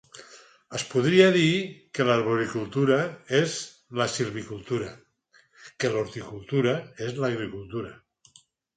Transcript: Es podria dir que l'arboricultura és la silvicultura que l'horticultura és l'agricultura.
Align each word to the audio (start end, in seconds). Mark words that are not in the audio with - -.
Es 0.77 0.85
podria 0.93 1.27
dir 1.35 1.49
que 1.97 2.07
l'arboricultura 2.07 2.97
és 3.41 3.59
la 4.01 4.09
silvicultura 4.17 4.91
que 5.79 5.95
l'horticultura 5.95 6.77
és 7.11 7.17
l'agricultura. 7.25 7.97